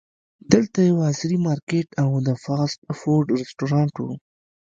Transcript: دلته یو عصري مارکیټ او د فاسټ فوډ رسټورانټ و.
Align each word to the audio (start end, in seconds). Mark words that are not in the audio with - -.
دلته 0.53 0.79
یو 0.89 0.97
عصري 1.09 1.37
مارکیټ 1.47 1.87
او 2.01 2.09
د 2.27 2.29
فاسټ 2.43 2.79
فوډ 2.99 3.25
رسټورانټ 3.41 3.93
و. 3.99 4.05